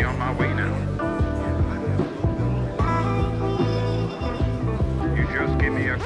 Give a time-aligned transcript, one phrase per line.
[0.00, 0.74] be on my way now.
[5.16, 5.98] You just give me a.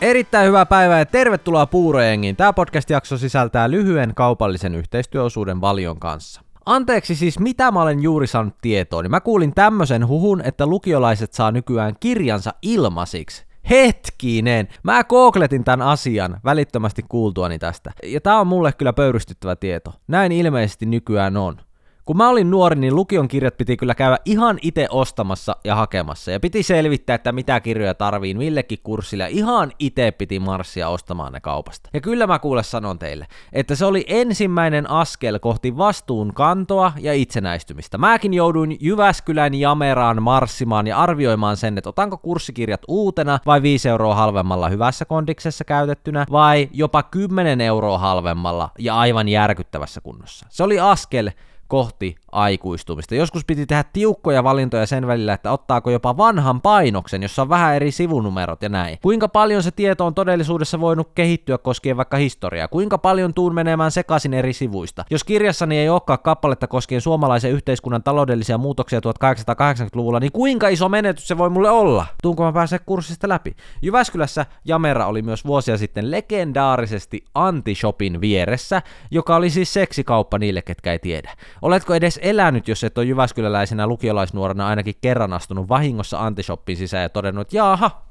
[0.00, 2.36] Erittäin hyvää päivää ja tervetuloa Puurojengiin.
[2.36, 6.42] Tämä podcast-jakso sisältää lyhyen kaupallisen yhteistyöosuuden Valion kanssa.
[6.66, 11.32] Anteeksi siis, mitä mä olen juuri saanut tietoon, niin mä kuulin tämmöisen huhun, että lukiolaiset
[11.32, 13.49] saa nykyään kirjansa ilmasiksi.
[13.70, 14.68] Hetkinen!
[14.82, 17.92] Mä googletin tämän asian välittömästi kuultuani tästä.
[18.02, 19.92] Ja tää on mulle kyllä pöyristyttävä tieto.
[20.08, 21.60] Näin ilmeisesti nykyään on.
[22.10, 26.30] Kun mä olin nuori, niin lukion kirjat piti kyllä käydä ihan itse ostamassa ja hakemassa.
[26.30, 29.26] Ja piti selvittää, että mitä kirjoja tarviin millekin kurssille.
[29.30, 31.90] Ihan itse piti marssia ostamaan ne kaupasta.
[31.92, 37.98] Ja kyllä mä kuule sanon teille, että se oli ensimmäinen askel kohti vastuunkantoa ja itsenäistymistä.
[37.98, 44.14] Mäkin jouduin Jyväskylän Jameraan marssimaan ja arvioimaan sen, että otanko kurssikirjat uutena vai 5 euroa
[44.14, 50.46] halvemmalla hyvässä kondiksessa käytettynä vai jopa 10 euroa halvemmalla ja aivan järkyttävässä kunnossa.
[50.48, 51.30] Se oli askel
[51.70, 53.14] kohti aikuistumista.
[53.14, 57.76] Joskus piti tehdä tiukkoja valintoja sen välillä, että ottaako jopa vanhan painoksen, jossa on vähän
[57.76, 58.98] eri sivunumerot ja näin.
[59.02, 62.68] Kuinka paljon se tieto on todellisuudessa voinut kehittyä koskien vaikka historiaa?
[62.68, 65.04] Kuinka paljon tuun menemään sekaisin eri sivuista?
[65.10, 71.28] Jos kirjassani ei olekaan kappaletta koskien suomalaisen yhteiskunnan taloudellisia muutoksia 1880-luvulla, niin kuinka iso menetys
[71.28, 72.06] se voi mulle olla?
[72.22, 73.56] Tuunko mä pääsee kurssista läpi?
[73.82, 80.92] Jyväskylässä Jamera oli myös vuosia sitten legendaarisesti Antishopin vieressä, joka oli siis seksikauppa niille, ketkä
[80.92, 81.30] ei tiedä.
[81.62, 87.08] Oletko edes elänyt, jos et ole Jyväskyläläisenä lukiolaisnuorena ainakin kerran astunut vahingossa Antishopin sisään ja
[87.08, 88.02] todennut, että jaaha,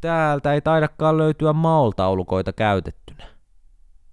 [0.00, 3.24] täältä ei taidakaan löytyä maultaulukoita käytettynä.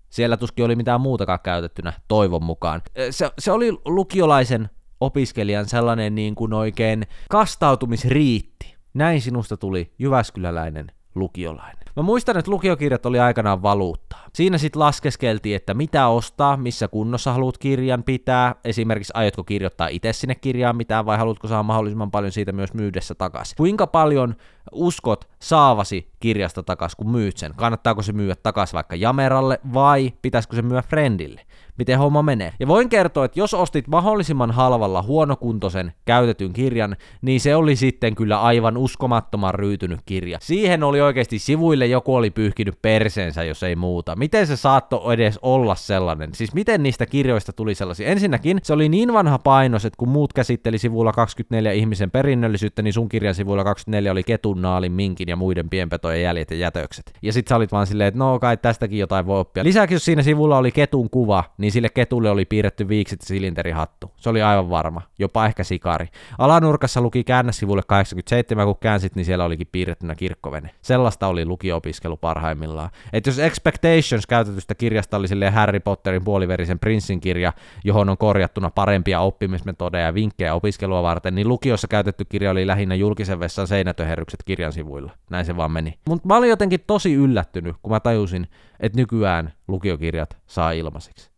[0.09, 2.81] Siellä tuskin oli mitään muutakaan käytettynä, toivon mukaan.
[3.11, 8.75] Se, se oli lukiolaisen opiskelijan sellainen niin kuin oikein kastautumisriitti.
[8.93, 11.82] Näin sinusta tuli Jyväskyläläinen lukiolainen.
[11.95, 14.19] Mä muistan, että lukiokirjat oli aikanaan valuuttaa.
[14.33, 20.13] Siinä sitten laskeskeltiin, että mitä ostaa, missä kunnossa haluat kirjan pitää, esimerkiksi aiotko kirjoittaa itse
[20.13, 23.55] sinne kirjaan mitään vai haluatko saada mahdollisimman paljon siitä myös myydessä takaisin.
[23.57, 24.35] Kuinka paljon
[24.71, 27.53] uskot saavasi kirjasta takaisin, kun myyt sen?
[27.55, 31.41] Kannattaako se myyä takaisin vaikka Jameralle vai pitäisikö se myyä Friendille?
[31.77, 32.53] miten homma menee.
[32.59, 38.15] Ja voin kertoa, että jos ostit mahdollisimman halvalla huonokuntoisen käytetyn kirjan, niin se oli sitten
[38.15, 40.37] kyllä aivan uskomattoman ryytynyt kirja.
[40.41, 44.15] Siihen oli oikeasti sivuille joku oli pyyhkinyt perseensä, jos ei muuta.
[44.15, 46.29] Miten se saattoi edes olla sellainen?
[46.33, 48.07] Siis miten niistä kirjoista tuli sellaisia?
[48.07, 52.93] Ensinnäkin se oli niin vanha painos, että kun muut käsitteli sivulla 24 ihmisen perinnöllisyyttä, niin
[52.93, 57.13] sun kirjan sivulla 24 oli ketun, naalin, minkin ja muiden pienpetojen jäljet ja jätökset.
[57.21, 59.63] Ja sit sä olit vaan silleen, että no kai tästäkin jotain voi oppia.
[59.63, 64.11] Lisäksi jos siinä sivulla oli ketun kuva, niin sille ketulle oli piirretty viikset ja silinterihattu.
[64.17, 66.07] Se oli aivan varma, jopa ehkä sikari.
[66.37, 70.69] Alanurkassa luki sivulle 87, kun käänsit, niin siellä olikin piirrettynä kirkkovene.
[70.81, 72.89] Sellaista oli lukio-opiskelu parhaimmillaan.
[73.13, 77.53] Et jos Expectations käytetystä kirjasta oli silleen Harry Potterin puoliverisen prinssin kirja,
[77.83, 82.95] johon on korjattuna parempia oppimismetodeja ja vinkkejä opiskelua varten, niin lukiossa käytetty kirja oli lähinnä
[82.95, 85.11] julkisen vessan seinätöherrykset kirjan sivuilla.
[85.29, 85.99] Näin se vaan meni.
[86.09, 88.47] Mutta mä olin jotenkin tosi yllättynyt, kun mä tajusin,
[88.79, 91.31] että nykyään lukiokirjat saa ilmaiseksi.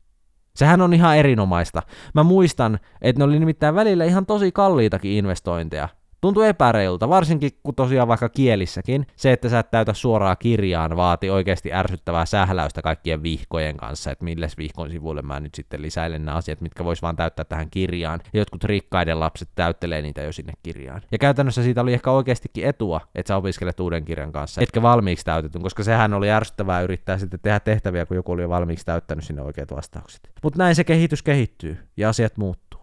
[0.56, 1.84] Sehän on ihan erinomaista.
[2.14, 5.90] Mä muistan, että ne oli nimittäin välillä ihan tosi kalliitakin investointeja.
[6.26, 11.30] Tuntuu epäreilta, varsinkin kun tosiaan vaikka kielissäkin, se, että sä et täytä suoraa kirjaan, vaati
[11.30, 16.38] oikeasti ärsyttävää sähläystä kaikkien vihkojen kanssa, että milles vihkon sivuille mä nyt sitten lisäilen nämä
[16.38, 18.20] asiat, mitkä vois vaan täyttää tähän kirjaan.
[18.34, 21.02] Ja jotkut rikkaiden lapset täyttelee niitä jo sinne kirjaan.
[21.12, 25.26] Ja käytännössä siitä oli ehkä oikeastikin etua, että sä opiskelet uuden kirjan kanssa, etkä valmiiksi
[25.26, 29.26] täytetyn, koska sehän oli ärsyttävää yrittää sitten tehdä tehtäviä, kun joku oli jo valmiiksi täyttänyt
[29.26, 30.30] sinne oikeat vastaukset.
[30.44, 32.82] Mutta näin se kehitys kehittyy ja asiat muuttuu.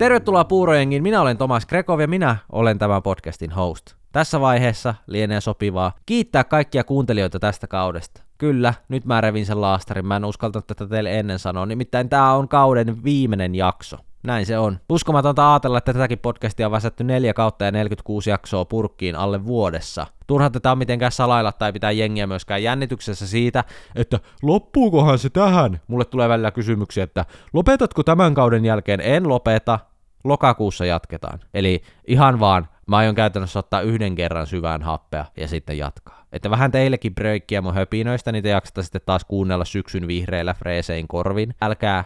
[0.00, 3.94] Tervetuloa Puurojengiin, minä olen Tomas Grekov ja minä olen tämän podcastin host.
[4.12, 8.22] Tässä vaiheessa lienee sopivaa kiittää kaikkia kuuntelijoita tästä kaudesta.
[8.38, 12.32] Kyllä, nyt mä revin sen laastarin, mä en uskaltanut tätä teille ennen sanoa, nimittäin tämä
[12.32, 13.96] on kauden viimeinen jakso.
[14.22, 14.78] Näin se on.
[14.88, 20.06] Uskomatonta ajatella, että tätäkin podcastia on väsätty 4 kautta ja 46 jaksoa purkkiin alle vuodessa.
[20.26, 23.64] Turha tätä on mitenkään salailla tai pitää jengiä myöskään jännityksessä siitä,
[23.94, 25.80] että loppuukohan se tähän?
[25.88, 29.00] Mulle tulee välillä kysymyksiä, että lopetatko tämän kauden jälkeen?
[29.00, 29.78] En lopeta,
[30.24, 31.40] lokakuussa jatketaan.
[31.54, 36.24] Eli ihan vaan, mä aion käytännössä ottaa yhden kerran syvään happea ja sitten jatkaa.
[36.32, 41.54] Että vähän teillekin breikkiä mun höpinöistä, te jaksatte sitten taas kuunnella syksyn vihreillä freesein korvin.
[41.62, 42.04] Älkää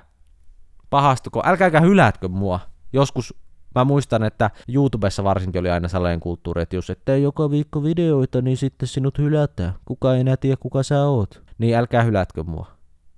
[0.91, 2.61] pahastuko, älkääkä hylätkö mua.
[2.93, 3.35] Joskus
[3.75, 7.83] Mä muistan, että YouTubessa varsinkin oli aina sellainen kulttuuri, että jos et tee joka viikko
[7.83, 9.75] videoita, niin sitten sinut hylätään.
[9.85, 11.43] Kuka ei enää tiedä, kuka sä oot.
[11.59, 12.74] Niin älkää hylätkö mua.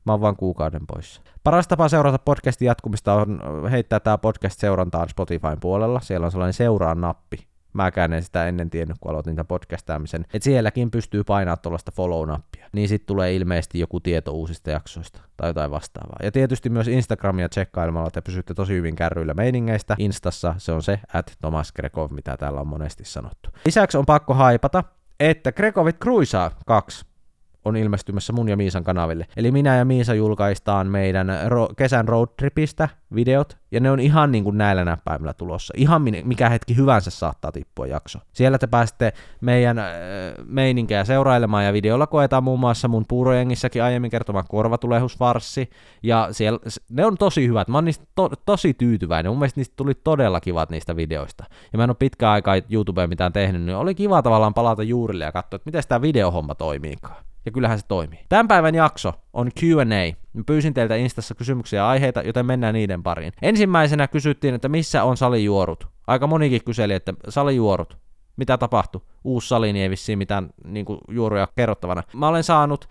[0.07, 1.23] Mä oon vaan kuukauden poissa.
[1.45, 6.01] Paras tapa seurata podcastin jatkumista on heittää tämä podcast seurantaan Spotifyn puolella.
[6.01, 7.47] Siellä on sellainen seuraan nappi.
[7.73, 10.21] Mäkään en sitä ennen tiennyt, kun aloitin tämän podcastaamisen.
[10.21, 12.69] Että sielläkin pystyy painamaan tuollaista follow-nappia.
[12.73, 16.19] Niin sitten tulee ilmeisesti joku tieto uusista jaksoista tai jotain vastaavaa.
[16.23, 19.97] Ja tietysti myös Instagramia tsekkailemalla te pysytte tosi hyvin kärryillä meiningeistä.
[19.99, 23.51] Instassa se on se, at Tomas Grekov, mitä täällä on monesti sanottu.
[23.65, 24.85] Lisäksi on pakko haipata,
[25.21, 27.07] että Grekovit Cruisaa 2
[27.67, 29.27] on ilmestymässä mun ja Miisan kanaville.
[29.37, 34.45] Eli minä ja Miisa julkaistaan meidän ro- kesän roadtripistä videot, ja ne on ihan niin
[34.45, 35.75] kuin näillä näppäimillä tulossa.
[35.77, 38.19] Ihan mikä hetki hyvänsä saattaa tippua jakso.
[38.33, 39.85] Siellä te pääsette meidän äh,
[40.45, 45.71] meininkejä seurailemaan, ja videolla koetaan muun muassa mun puurojengissäkin aiemmin kertoma korvatulehusvarssi,
[46.03, 46.59] ja siellä,
[46.91, 47.69] ne on tosi hyvät.
[47.69, 49.33] Mä oon niistä to- tosi tyytyväinen.
[49.33, 51.45] Mun mielestä niistä tuli todella kivat niistä videoista.
[51.73, 55.25] Ja mä en ole pitkään aikaa YouTubeen mitään tehnyt, niin oli kiva tavallaan palata juurille
[55.25, 58.19] ja katsoa, että miten tämä videohomma toimiikaan ja kyllähän se toimii.
[58.29, 60.17] Tämän päivän jakso on Q&A.
[60.33, 63.33] Mä pyysin teiltä Instassa kysymyksiä ja aiheita, joten mennään niiden pariin.
[63.43, 65.87] Ensimmäisenä kysyttiin, että missä on salijuorut.
[66.07, 67.99] Aika monikin kyseli, että salijuorut,
[68.37, 69.01] mitä tapahtui?
[69.25, 72.03] Uusi sali, niin ei vissiin mitään niin kuin, juoruja kerrottavana.
[72.15, 72.89] Mä olen saanut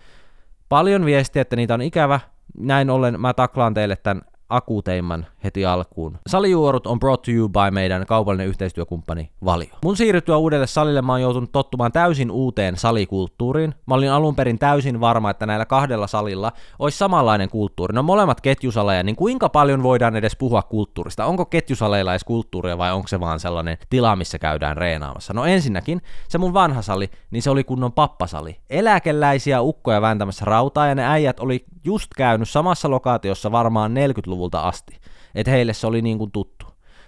[0.69, 2.19] paljon viestiä, että niitä on ikävä.
[2.57, 6.17] Näin ollen mä taklaan teille tämän akuuteimman heti alkuun.
[6.27, 9.75] Salijuorut on brought to you by meidän kaupallinen yhteistyökumppani Valio.
[9.83, 13.75] Mun siirryttyä uudelle salille mä oon joutunut tottumaan täysin uuteen salikulttuuriin.
[13.85, 17.93] Mä olin alun perin täysin varma, että näillä kahdella salilla olisi samanlainen kulttuuri.
[17.93, 21.25] No molemmat ketjusaleja, niin kuinka paljon voidaan edes puhua kulttuurista?
[21.25, 25.33] Onko ketjusaleilla edes kulttuuria vai onko se vaan sellainen tila, missä käydään reenaamassa?
[25.33, 28.59] No ensinnäkin, se mun vanha sali, niin se oli kunnon pappasali.
[28.69, 33.93] Eläkeläisiä ukkoja vääntämässä rautaa ja ne äijät oli just käynyt samassa lokaatiossa varmaan
[34.35, 34.99] 40-luvulta asti
[35.35, 36.65] että heille se oli niin kuin tuttu.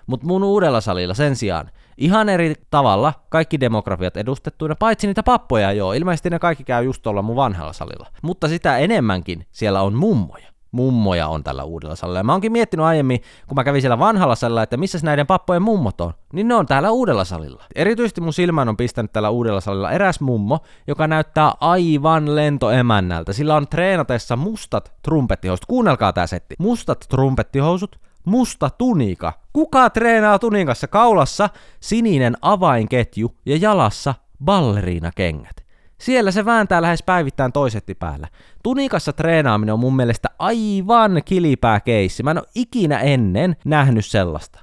[0.07, 5.71] Mutta mun uudella salilla sen sijaan ihan eri tavalla kaikki demografiat edustettuina, paitsi niitä pappoja
[5.71, 8.07] joo, ilmeisesti ne kaikki käy just tuolla mun vanhalla salilla.
[8.21, 10.47] Mutta sitä enemmänkin siellä on mummoja.
[10.77, 12.19] Mummoja on tällä uudella salilla.
[12.19, 15.61] Ja mä oonkin miettinyt aiemmin, kun mä kävin siellä vanhalla salilla, että missä näiden pappojen
[15.61, 17.63] mummot on, niin ne on täällä uudella salilla.
[17.75, 23.33] Erityisesti mun silmään on pistänyt tällä uudella salilla eräs mummo, joka näyttää aivan lentoemännältä.
[23.33, 25.65] Sillä on treenatessa mustat trumpettihousut.
[25.65, 26.55] Kuunnelkaa tää setti.
[26.59, 29.33] Mustat trumpettihousut, musta tunika.
[29.53, 31.49] Kuka treenaa tunikassa kaulassa,
[31.79, 35.66] sininen avainketju ja jalassa balleriinakengät.
[36.01, 38.27] Siellä se vääntää lähes päivittäin toisetti päällä.
[38.63, 42.23] Tunikassa treenaaminen on mun mielestä aivan kilipää keissi.
[42.23, 44.59] Mä en ole ikinä ennen nähnyt sellaista.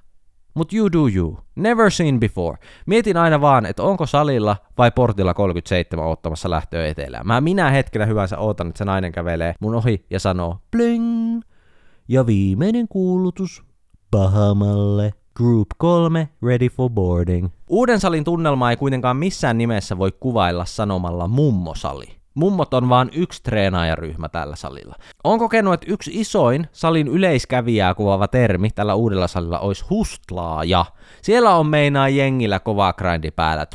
[0.54, 1.38] Mut you do you.
[1.56, 2.58] Never seen before.
[2.86, 7.26] Mietin aina vaan, että onko salilla vai portilla 37 ottamassa lähtöä etelään.
[7.26, 11.42] Mä minä hetkenä hyvänsä ootan, että se nainen kävelee mun ohi ja sanoo bling.
[12.08, 13.64] Ja viimeinen kuulutus
[14.10, 15.12] Bahamalle.
[15.36, 17.48] Group 3, ready for boarding.
[17.68, 22.04] Uuden salin tunnelmaa ei kuitenkaan missään nimessä voi kuvailla sanomalla mummosali.
[22.34, 24.94] Mummot on vain yksi treenaajaryhmä tällä salilla.
[25.24, 30.84] On kokenut, että yksi isoin salin yleiskävijää kuvaava termi tällä uudella salilla olisi hustlaaja.
[31.22, 33.66] Siellä on meinaa jengillä kova grindi päällä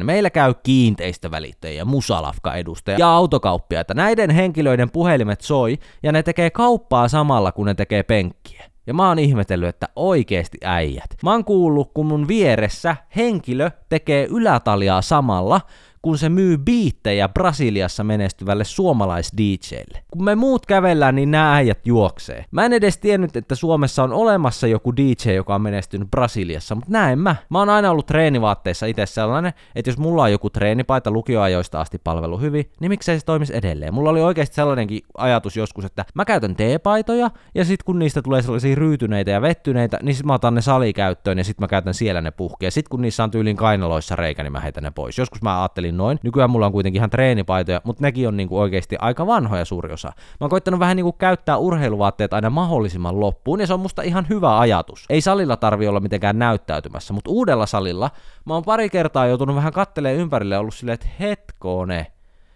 [0.00, 0.04] 24-7.
[0.04, 3.94] Meillä käy kiinteistövälittäjiä, musalafka-edustajia ja autokauppiaita.
[3.94, 8.73] Näiden henkilöiden puhelimet soi ja ne tekee kauppaa samalla kun ne tekee penkkiä.
[8.86, 11.10] Ja mä oon ihmetellyt, että oikeesti äijät.
[11.22, 15.60] Mä oon kuullut, kun mun vieressä henkilö tekee ylätaljaa samalla,
[16.04, 19.98] kun se myy biittejä Brasiliassa menestyvälle suomalais-DJlle.
[20.10, 22.44] Kun me muut kävellään, niin nämä äijät juoksee.
[22.50, 26.90] Mä en edes tiennyt, että Suomessa on olemassa joku DJ, joka on menestynyt Brasiliassa, mutta
[26.92, 27.36] näen mä.
[27.50, 31.98] Mä oon aina ollut treenivaatteissa itse sellainen, että jos mulla on joku treenipaita lukioajoista asti
[32.04, 33.94] palvelu hyvin, niin miksei se toimisi edelleen.
[33.94, 38.42] Mulla oli oikeasti sellainenkin ajatus joskus, että mä käytän T-paitoja, ja sit kun niistä tulee
[38.42, 42.20] sellaisia ryytyneitä ja vettyneitä, niin sit mä otan ne salikäyttöön, ja sit mä käytän siellä
[42.20, 42.70] ne puhkia.
[42.70, 45.18] Sit kun niissä on tyylin kainaloissa reikä, niin mä heitän ne pois.
[45.18, 46.18] Joskus mä ajattelin teen noin.
[46.22, 50.08] Nykyään mulla on kuitenkin ihan treenipaitoja, mutta nekin on niinku oikeasti aika vanhoja suuri osa.
[50.08, 54.26] Mä oon koittanut vähän niinku käyttää urheiluvaatteet aina mahdollisimman loppuun, ja se on musta ihan
[54.28, 55.06] hyvä ajatus.
[55.10, 58.10] Ei salilla tarvi olla mitenkään näyttäytymässä, mutta uudella salilla
[58.44, 62.06] mä oon pari kertaa joutunut vähän kattelee ympärille ollut silleen, että hetkoone,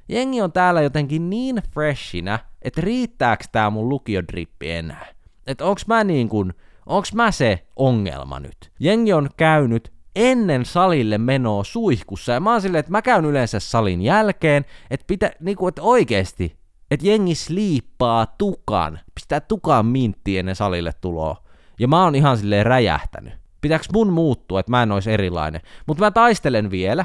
[0.08, 5.06] jengi on täällä jotenkin niin freshinä, että riittääks tää mun lukiodrippi enää?
[5.46, 6.52] Että onks mä niin kuin,
[6.86, 8.72] onks mä se ongelma nyt?
[8.80, 12.32] Jengi on käynyt ennen salille menoa suihkussa.
[12.32, 16.56] Ja mä oon silleen, että mä käyn yleensä salin jälkeen, että, pitä, niinku, että oikeesti,
[16.90, 21.36] että jengi sliippaa tukan, pistää tukan minttiin ennen salille tuloa.
[21.80, 23.32] Ja mä oon ihan silleen räjähtänyt.
[23.60, 25.60] Pitääks mun muuttua, että mä en ois erilainen?
[25.86, 27.04] Mutta mä taistelen vielä.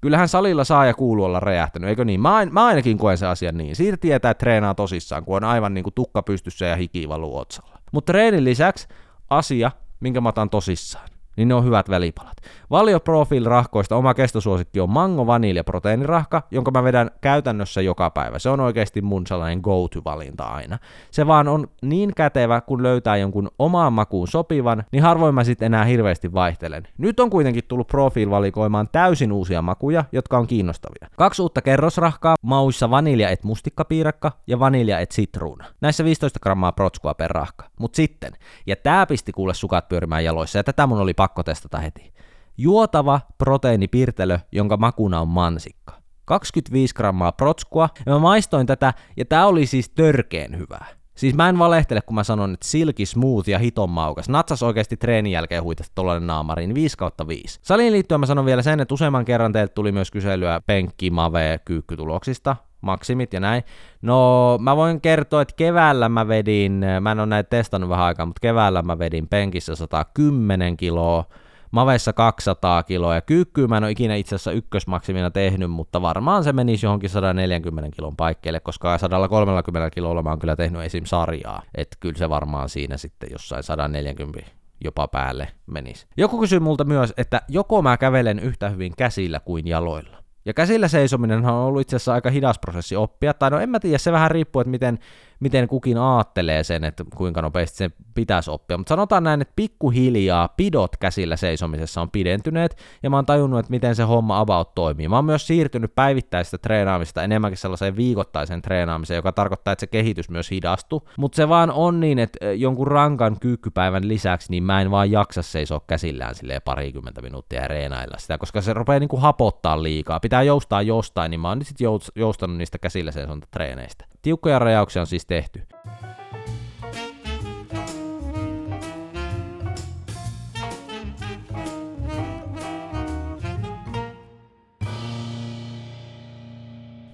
[0.00, 2.20] Kyllähän salilla saa ja kuuluu olla räjähtänyt, eikö niin?
[2.20, 3.76] Mä, mä ainakin koen se asian niin.
[3.76, 7.78] Siitä tietää, että treenaa tosissaan, kun on aivan niinku tukka pystyssä ja hiki valuu otsalla.
[7.92, 8.88] Mutta treenin lisäksi
[9.30, 12.36] asia, minkä mä otan tosissaan niin ne on hyvät välipalat.
[12.70, 18.38] Valio Profil rahkoista oma kestosuosikki on mango vanilja proteiinirahka, jonka mä vedän käytännössä joka päivä.
[18.38, 20.78] Se on oikeasti mun sellainen go-to-valinta aina.
[21.10, 25.66] Se vaan on niin kätevä, kun löytää jonkun omaan makuun sopivan, niin harvoin mä sitten
[25.66, 26.82] enää hirveästi vaihtelen.
[26.98, 31.08] Nyt on kuitenkin tullut Profil valikoimaan täysin uusia makuja, jotka on kiinnostavia.
[31.16, 35.64] Kaksi uutta kerrosrahkaa, mauissa vanilja et mustikkapiirakka ja vanilja et sitruuna.
[35.80, 37.64] Näissä 15 grammaa protskua per rahka.
[37.78, 38.32] Mut sitten,
[38.66, 42.12] ja tää pisti kuule sukat pyörimään jaloissa, ja tätä mun oli pakko testata heti.
[42.58, 45.92] Juotava proteiinipirtelö, jonka makuna on mansikka.
[46.24, 50.86] 25 grammaa protskua, ja mä maistoin tätä, ja tää oli siis törkeen hyvää.
[51.14, 54.28] Siis mä en valehtele, kun mä sanon, että silki smooth ja hiton maukas.
[54.28, 57.58] Natsas oikeasti treenin jälkeen huitasta tollanen naamariin 5 kautta 5.
[57.62, 61.60] Saliin liittyen mä sanon vielä sen, että useamman kerran teiltä tuli myös kyselyä penkki, mave,
[61.64, 63.62] kyykkytuloksista maksimit ja näin.
[64.02, 68.26] No mä voin kertoa, että keväällä mä vedin, mä en ole näitä testannut vähän aikaa,
[68.26, 71.24] mutta keväällä mä vedin penkissä 110 kiloa,
[71.72, 76.44] Maveissa 200 kiloa ja kyykkyä mä en ole ikinä itse asiassa ykkösmaksimina tehnyt, mutta varmaan
[76.44, 81.04] se menisi johonkin 140 kilon paikkeille, koska 130 kilolla mä oon kyllä tehnyt esim.
[81.04, 84.50] sarjaa, että kyllä se varmaan siinä sitten jossain 140
[84.84, 86.06] jopa päälle menisi.
[86.16, 90.21] Joku kysyy multa myös, että joko mä kävelen yhtä hyvin käsillä kuin jaloilla.
[90.44, 93.80] Ja käsillä seisominen on ollut itse asiassa aika hidas prosessi oppia, tai no en mä
[93.80, 94.98] tiedä, se vähän riippuu, että miten
[95.42, 98.78] miten kukin aattelee sen, että kuinka nopeasti se pitäisi oppia.
[98.78, 103.70] Mutta sanotaan näin, että pikkuhiljaa pidot käsillä seisomisessa on pidentyneet, ja mä oon tajunnut, että
[103.70, 105.08] miten se homma about toimii.
[105.08, 110.30] Mä oon myös siirtynyt päivittäisestä treenaamista enemmänkin sellaiseen viikoittaiseen treenaamiseen, joka tarkoittaa, että se kehitys
[110.30, 111.08] myös hidastuu.
[111.18, 115.42] Mutta se vaan on niin, että jonkun rankan kyykkypäivän lisäksi, niin mä en vaan jaksa
[115.42, 120.20] seisoa käsillään silleen parikymmentä minuuttia ja reenailla sitä, koska se rupeaa niinku hapottaa liikaa.
[120.20, 121.78] Pitää joustaa jostain, niin mä oon nyt sit
[122.16, 124.11] joustanut niistä käsillä seisonta treeneistä.
[124.22, 125.62] Tiukkoja rajauksia on siis tehty.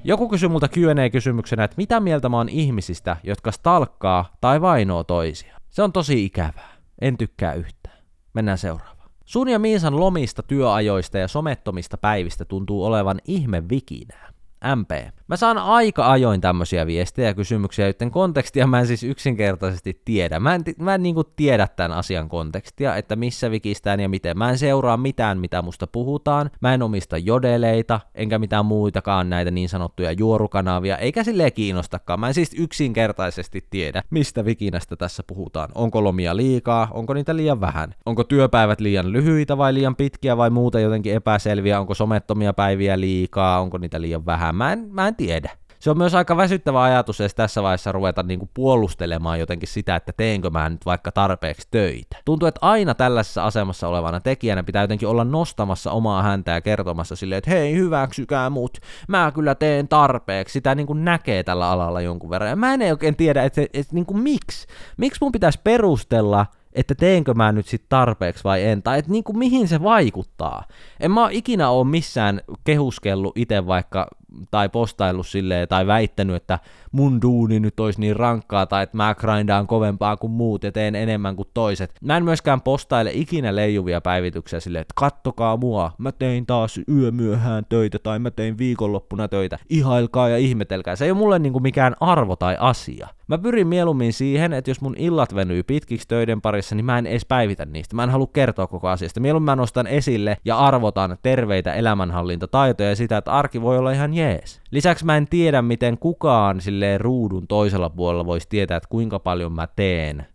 [0.05, 5.57] Joku kysyi multa Q&A-kysymyksenä, että mitä mieltä mä oon ihmisistä, jotka stalkkaa tai vainoo toisia.
[5.69, 6.77] Se on tosi ikävää.
[7.00, 7.99] En tykkää yhtään.
[8.35, 9.11] Mennään seuraavaan.
[9.25, 14.33] Sun ja Miisan lomista, työajoista ja somettomista päivistä tuntuu olevan ihme vikinää.
[14.77, 14.91] MP.
[15.29, 20.41] Mä saan aika ajoin tämmöisiä viestejä ja kysymyksiä, joiden kontekstia mä en siis yksinkertaisesti tiedä.
[20.41, 24.38] Mä en, mä en niinku tiedä tämän asian kontekstia, että missä vikistään ja miten.
[24.38, 26.50] Mä en seuraa mitään, mitä musta puhutaan.
[26.61, 32.21] Mä en omista jodeleita, enkä mitään muitakaan näitä niin sanottuja juorukanavia, eikä silleen kiinnostakaan.
[32.21, 35.69] Mä en siis yksinkertaisesti tiedä, mistä vikinästä tässä puhutaan.
[35.75, 37.95] Onko lomia liikaa, onko niitä liian vähän?
[38.07, 41.81] Onko työpäivät liian lyhyitä vai liian pitkiä vai muuta jotenkin epäselviä?
[41.81, 44.48] Onko somettomia päiviä liikaa, onko niitä liian vähän?
[44.52, 45.50] Mä en, mä en tiedä.
[45.78, 50.12] Se on myös aika väsyttävä ajatus edes tässä vaiheessa ruveta niinku puolustelemaan jotenkin sitä, että
[50.17, 52.17] teenkö mä nyt vaikka tarpeeksi töitä.
[52.25, 57.17] Tuntuu, että aina tällaisessa asemassa olevana tekijänä pitää jotenkin olla nostamassa omaa häntä ja kertomassa
[57.17, 58.78] silleen, että hei hyväksykää mut,
[59.09, 60.52] mä kyllä teen tarpeeksi.
[60.52, 62.50] Sitä niinku näkee tällä alalla jonkun verran.
[62.50, 64.67] Ja mä en oikein tiedä, että, että, että niinku miksi.
[64.97, 69.33] Miksi mun pitäisi perustella että teenkö mä nyt sit tarpeeksi vai en, tai että niinku
[69.33, 70.64] mihin se vaikuttaa.
[71.00, 74.09] En mä ikinä ole missään kehuskellut itse vaikka
[74.50, 76.59] tai postaillut silleen, tai väittänyt, että
[76.92, 80.95] mun duuni nyt olisi niin rankkaa, tai että mä grindaan kovempaa kuin muut ja teen
[80.95, 81.95] enemmän kuin toiset.
[82.04, 87.64] Mä en myöskään postaile ikinä leijuvia päivityksiä silleen, että kattokaa mua, mä tein taas yömyöhään
[87.68, 90.97] töitä, tai mä tein viikonloppuna töitä, ihailkaa ja ihmetelkää.
[90.97, 93.09] Se ei ole mulle niinku mikään arvo tai asia.
[93.28, 97.07] Mä pyrin mieluummin siihen, että jos mun illat venyy pitkiksi töiden parissa, niin mä en
[97.07, 97.97] edes päivitä niistä.
[97.97, 99.21] Mä en halua kertoa koko asiasta.
[99.21, 104.14] Mieluummin mä nostan esille ja arvotan terveitä elämänhallintataitoja ja sitä, että arki voi olla ihan
[104.14, 104.28] jees.
[104.71, 109.53] Lisäksi mä en tiedä, miten kukaan silleen ruudun toisella puolella voisi tietää, että kuinka paljon
[109.53, 110.27] mä teen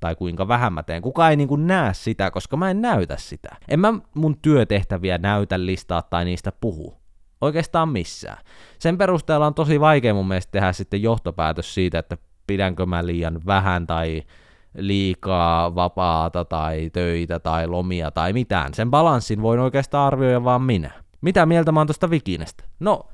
[0.00, 1.02] tai kuinka vähän mä teen.
[1.02, 3.48] Kuka ei niinku näe sitä, koska mä en näytä sitä.
[3.68, 6.94] En mä mun työtehtäviä näytä listaa tai niistä puhu.
[7.40, 8.38] Oikeastaan missään.
[8.78, 13.40] Sen perusteella on tosi vaikea mun mielestä tehdä sitten johtopäätös siitä, että pidänkö mä liian
[13.46, 14.22] vähän tai
[14.78, 18.74] liikaa vapaata tai töitä tai lomia tai mitään.
[18.74, 20.90] Sen balanssin voin oikeastaan arvioida vaan minä.
[21.20, 22.64] Mitä mieltä mä oon tosta Vikinestä?
[22.80, 23.08] No,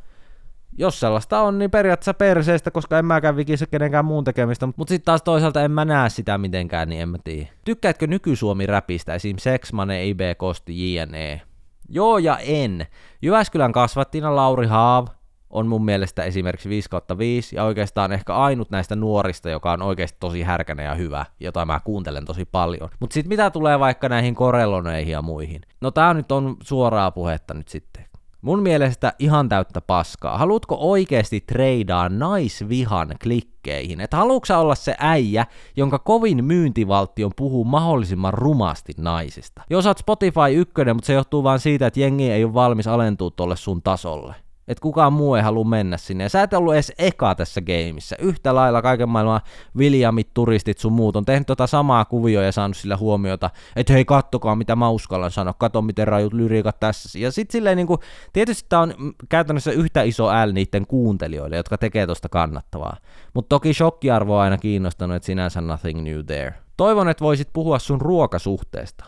[0.79, 5.05] jos sellaista on, niin periaatteessa perseestä, koska en mäkään vikissä kenenkään muun tekemistä, mutta sitten
[5.05, 7.49] taas toisaalta en mä näe sitä mitenkään, niin en mä tiedä.
[7.65, 9.37] Tykkäätkö nyky-Suomi-räpistä, esim.
[9.39, 11.41] Sexmane, IB, Kosti, JNE?
[11.89, 12.87] Joo ja en.
[13.23, 15.07] Jyväskylän kasvattina Lauri Haav,
[15.51, 19.83] on mun mielestä esimerkiksi 5 kautta 5, ja oikeastaan ehkä ainut näistä nuorista, joka on
[19.83, 22.91] oikeasti tosi härkänen ja hyvä, jota mä kuuntelen tosi paljon.
[23.01, 25.61] Mutta sitten mitä tulee vaikka näihin koreloneihin ja muihin?
[25.81, 28.05] No tää nyt on suoraa puhetta nyt sitten.
[28.45, 30.39] Mun mielestä ihan täyttä paskaa.
[30.39, 34.01] Haluatko oikeasti treidaa naisvihan klikkeihin?
[34.01, 35.47] Että haluatko olla se äijä,
[35.77, 39.63] jonka kovin myyntivaltion puhuu mahdollisimman rumasti naisista?
[39.71, 43.31] Jos oot Spotify ykkönen, mutta se johtuu vain siitä, että jengi ei ole valmis alentua
[43.31, 44.35] tolle sun tasolle.
[44.69, 46.25] Että kukaan muu ei halua mennä sinne.
[46.25, 48.17] Ja sä et ollut edes eka tässä gameissa.
[48.19, 49.41] Yhtä lailla kaiken maailman
[49.77, 54.05] Williamit, turistit sun muut on tehnyt tota samaa kuvioa ja saanut sillä huomiota, että hei
[54.05, 57.19] kattokaa mitä mä uskallan sanoa, kato miten rajut lyriikat tässä.
[57.19, 57.99] Ja sit silleen niinku,
[58.33, 58.95] tietysti tää on
[59.29, 62.97] käytännössä yhtä iso L niiden kuuntelijoille, jotka tekee tosta kannattavaa.
[63.35, 66.55] Mutta toki shokkiarvo on aina kiinnostanut, että sinänsä nothing new there.
[66.77, 69.05] Toivon, että voisit puhua sun ruokasuhteesta.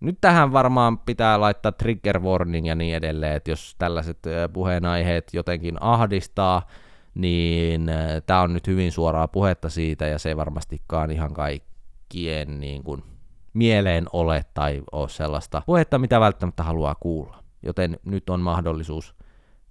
[0.00, 4.18] Nyt tähän varmaan pitää laittaa trigger warning ja niin edelleen, että jos tällaiset
[4.52, 6.66] puheenaiheet jotenkin ahdistaa,
[7.14, 7.90] niin
[8.26, 13.02] tämä on nyt hyvin suoraa puhetta siitä ja se ei varmastikaan ihan kaikkien niin kuin,
[13.54, 17.44] mieleen ole tai ole sellaista puhetta, mitä välttämättä haluaa kuulla.
[17.62, 19.14] Joten nyt on mahdollisuus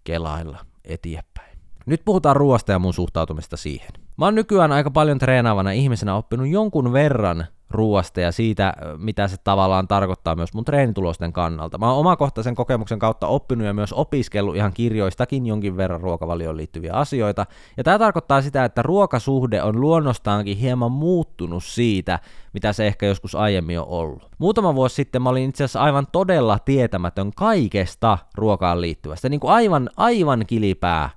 [0.04, 1.58] kelailla eteenpäin.
[1.86, 3.92] Nyt puhutaan ruoasta ja mun suhtautumista siihen.
[4.18, 9.38] Mä oon nykyään aika paljon treenaavana ihmisenä oppinut jonkun verran ruoasta ja siitä, mitä se
[9.44, 11.78] tavallaan tarkoittaa myös mun treenitulosten kannalta.
[11.78, 16.94] Mä oon omakohtaisen kokemuksen kautta oppinut ja myös opiskellut ihan kirjoistakin jonkin verran ruokavalioon liittyviä
[16.94, 17.46] asioita.
[17.78, 22.20] Ja tämä tarkoittaa sitä, että ruokasuhde on luonnostaankin hieman muuttunut siitä,
[22.54, 24.28] mitä se ehkä joskus aiemmin on ollut.
[24.38, 29.52] Muutama vuosi sitten mä olin itse asiassa aivan todella tietämätön kaikesta ruokaan liittyvästä, niin kuin
[29.52, 31.10] aivan, aivan kilipää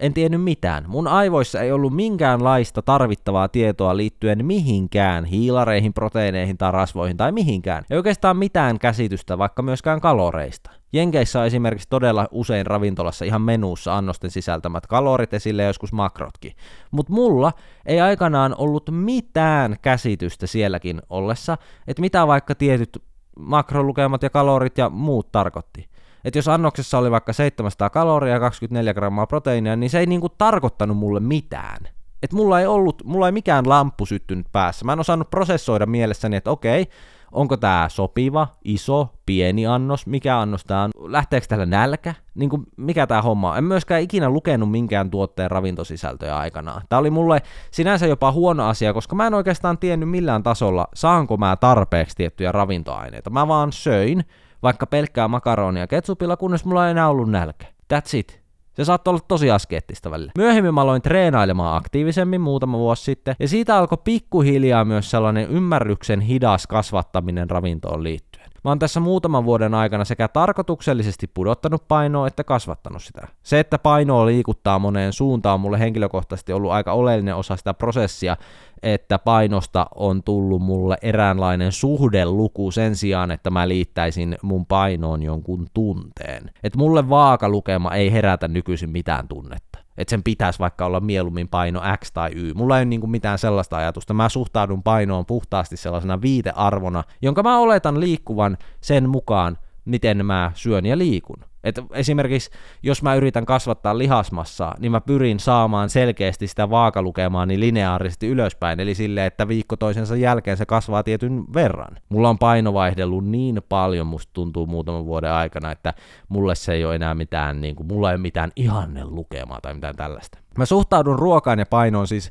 [0.00, 0.84] en tiennyt mitään.
[0.86, 7.84] Mun aivoissa ei ollut minkäänlaista tarvittavaa tietoa liittyen mihinkään, hiilareihin, proteiineihin tai rasvoihin tai mihinkään.
[7.90, 10.70] Ei oikeastaan mitään käsitystä vaikka myöskään kaloreista.
[10.92, 16.52] Jenkeissä on esimerkiksi todella usein ravintolassa ihan menuussa annosten sisältämät kalorit esille joskus makrotkin.
[16.90, 17.52] Mutta mulla
[17.86, 23.02] ei aikanaan ollut mitään käsitystä sielläkin ollessa, että mitä vaikka tietyt
[23.38, 25.89] makrolukemat ja kalorit ja muut tarkoitti
[26.24, 30.28] että jos annoksessa oli vaikka 700 kaloria ja 24 grammaa proteiinia, niin se ei niinku
[30.28, 31.88] tarkoittanut mulle mitään.
[32.22, 34.84] Että mulla ei ollut, mulla ei mikään lamppu syttynyt päässä.
[34.84, 36.86] Mä en osannut prosessoida mielessäni, että okei,
[37.32, 42.62] onko tämä sopiva, iso, pieni annos, mikä annos tämä on, lähteekö tällä nälkä, niin kuin,
[42.76, 43.58] mikä tämä homma on.
[43.58, 46.82] En myöskään ikinä lukenut minkään tuotteen ravintosisältöjä aikanaan.
[46.88, 51.36] Tämä oli mulle sinänsä jopa huono asia, koska mä en oikeastaan tiennyt millään tasolla, saanko
[51.36, 53.30] mä tarpeeksi tiettyjä ravintoaineita.
[53.30, 54.24] Mä vaan söin,
[54.62, 57.66] vaikka pelkkää makaronia ketsupilla, kunnes mulla ei enää ollut nälkä.
[57.94, 58.40] That's it.
[58.72, 60.32] Se saattoi olla tosi askeettista välillä.
[60.38, 66.20] Myöhemmin mä aloin treenailemaan aktiivisemmin muutama vuosi sitten, ja siitä alkoi pikkuhiljaa myös sellainen ymmärryksen
[66.20, 68.29] hidas kasvattaminen ravintoon liittyen.
[68.64, 73.28] Mä oon tässä muutaman vuoden aikana sekä tarkoituksellisesti pudottanut painoa että kasvattanut sitä.
[73.42, 78.36] Se, että painoa liikuttaa moneen suuntaan on mulle henkilökohtaisesti ollut aika oleellinen osa sitä prosessia,
[78.82, 85.66] että painosta on tullut mulle eräänlainen suhdeluku sen sijaan, että mä liittäisin mun painoon jonkun
[85.74, 86.50] tunteen.
[86.62, 89.79] Että mulle vaakalukema ei herätä nykyisin mitään tunnetta.
[89.96, 92.54] Että sen pitäisi vaikka olla mieluummin paino X tai Y.
[92.54, 94.14] Mulla ei ole niinku mitään sellaista ajatusta.
[94.14, 100.86] Mä suhtaudun painoon puhtaasti sellaisena viitearvona, jonka mä oletan liikkuvan sen mukaan, miten mä syön
[100.86, 101.49] ja liikun.
[101.64, 102.50] Et esimerkiksi
[102.82, 108.80] jos mä yritän kasvattaa lihasmassaa, niin mä pyrin saamaan selkeästi sitä vaakalukemaa niin lineaarisesti ylöspäin,
[108.80, 111.96] eli silleen, että viikko toisensa jälkeen se kasvaa tietyn verran.
[112.08, 115.94] Mulla on paino vaihdellut niin paljon, musta tuntuu muutaman vuoden aikana, että
[116.28, 119.74] mulle se ei ole enää mitään, niin kuin, mulla ei ole mitään ihanne lukemaa tai
[119.74, 120.38] mitään tällaista.
[120.58, 122.30] Mä suhtaudun ruokaan ja painoon siis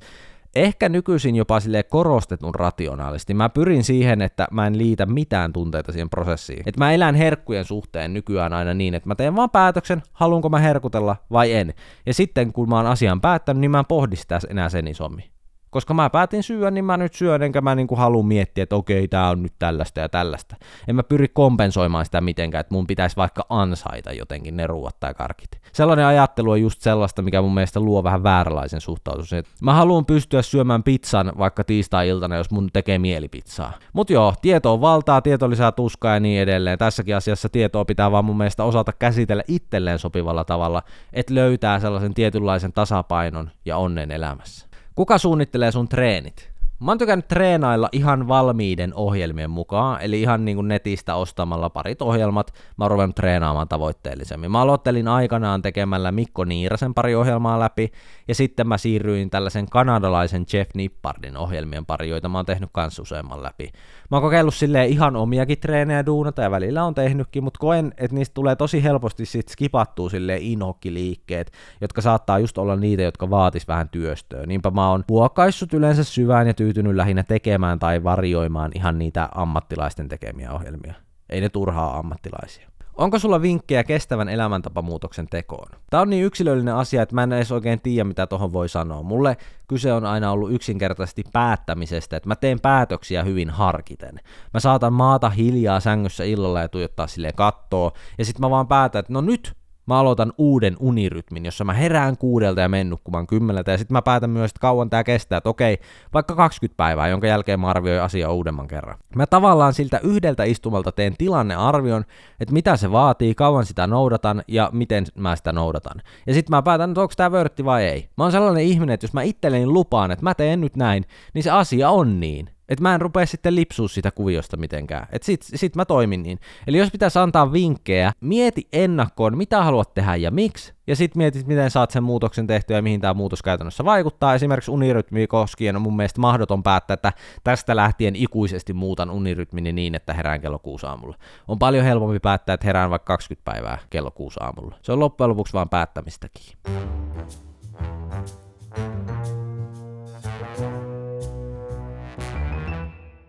[0.55, 3.33] ehkä nykyisin jopa sille korostetun rationaalisti.
[3.33, 6.63] Mä pyrin siihen, että mä en liitä mitään tunteita siihen prosessiin.
[6.65, 10.59] Että mä elän herkkujen suhteen nykyään aina niin, että mä teen vaan päätöksen, haluanko mä
[10.59, 11.73] herkutella vai en.
[12.05, 15.38] Ja sitten kun mä oon asian päättänyt, niin mä en pohdi sitä enää sen isommin
[15.69, 19.07] koska mä päätin syödä, niin mä nyt syön, enkä mä niinku halua miettiä, että okei,
[19.07, 20.55] tää on nyt tällaista ja tällaista.
[20.87, 25.13] En mä pyri kompensoimaan sitä mitenkään, että mun pitäisi vaikka ansaita jotenkin ne ruuat tai
[25.13, 25.49] karkit.
[25.73, 29.43] Sellainen ajattelu on just sellaista, mikä mun mielestä luo vähän vääränlaisen suhtautumisen.
[29.61, 33.73] Mä haluan pystyä syömään pizzan vaikka tiistai-iltana, jos mun tekee mieli pizzaa.
[33.93, 36.77] Mut joo, tieto on valtaa, tieto lisää tuskaa ja niin edelleen.
[36.77, 42.13] Tässäkin asiassa tietoa pitää vaan mun mielestä osata käsitellä itselleen sopivalla tavalla, että löytää sellaisen
[42.13, 44.68] tietynlaisen tasapainon ja onnen elämässä.
[44.99, 46.49] Kuka suunnittelee sun treenit?
[46.79, 52.01] Mä oon tykännyt treenailla ihan valmiiden ohjelmien mukaan, eli ihan niin kuin netistä ostamalla parit
[52.01, 54.51] ohjelmat, mä oon ruvennut treenaamaan tavoitteellisemmin.
[54.51, 57.91] Mä aloittelin aikanaan tekemällä Mikko Niirasen pari ohjelmaa läpi,
[58.27, 62.99] ja sitten mä siirryin tällaisen kanadalaisen Jeff Nippardin ohjelmien pari, joita mä oon tehnyt kans
[62.99, 63.71] useamman läpi.
[64.11, 68.15] Mä oon kokeillut silleen ihan omiakin treenejä duunata, ja välillä on tehnytkin, mutta koen, että
[68.15, 73.67] niistä tulee tosi helposti sit skipattua silleen inhokkiliikkeet, jotka saattaa just olla niitä, jotka vaatis
[73.67, 74.45] vähän työstöä.
[74.45, 80.09] Niinpä mä oon huokaissut yleensä syvään ja tyytynyt lähinnä tekemään tai varjoimaan ihan niitä ammattilaisten
[80.09, 80.93] tekemiä ohjelmia.
[81.29, 82.69] Ei ne turhaa ammattilaisia.
[82.95, 85.69] Onko sulla vinkkejä kestävän elämäntapamuutoksen tekoon?
[85.89, 89.03] Tämä on niin yksilöllinen asia, että mä en edes oikein tiedä, mitä tuohon voi sanoa.
[89.03, 94.19] Mulle kyse on aina ollut yksinkertaisesti päättämisestä, että mä teen päätöksiä hyvin harkiten.
[94.53, 98.99] Mä saatan maata hiljaa sängyssä illalla ja tuijottaa silleen kattoo, ja sitten mä vaan päätän,
[98.99, 99.55] että no nyt
[99.89, 104.01] mä aloitan uuden unirytmin, jossa mä herään kuudelta ja menen nukkumaan kymmeneltä, ja sitten mä
[104.01, 105.77] päätän myös, että kauan tämä kestää, että okei,
[106.13, 108.97] vaikka 20 päivää, jonka jälkeen mä arvioin asiaa uudemman kerran.
[109.15, 112.05] Mä tavallaan siltä yhdeltä istumalta teen tilannearvion,
[112.39, 116.01] että mitä se vaatii, kauan sitä noudatan ja miten mä sitä noudatan.
[116.27, 118.09] Ja sitten mä päätän, että onko tämä vörtti vai ei.
[118.17, 121.43] Mä oon sellainen ihminen, että jos mä itselleni lupaan, että mä teen nyt näin, niin
[121.43, 122.49] se asia on niin.
[122.69, 125.07] Että mä en rupea sitten lipsua sitä kuviosta mitenkään.
[125.11, 126.39] Että sit, sit mä toimin niin.
[126.67, 131.47] Eli jos pitäisi antaa vinkkejä, mieti ennakkoon, mitä haluat tehdä ja miksi, ja sitten mietit,
[131.47, 134.35] miten saat sen muutoksen tehtyä ja mihin tämä muutos käytännössä vaikuttaa.
[134.35, 139.95] Esimerkiksi unirytmi koskien on mun mielestä mahdoton päättää, että tästä lähtien ikuisesti muutan unirytmini niin,
[139.95, 141.17] että herään kello 6 aamulla.
[141.47, 144.75] On paljon helpompi päättää, että herään vaikka 20 päivää kello 6 aamulla.
[144.81, 146.53] Se on loppujen lopuksi vaan päättämistäkin.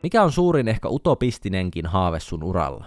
[0.03, 2.85] Mikä on suurin ehkä utopistinenkin haave sun uralla?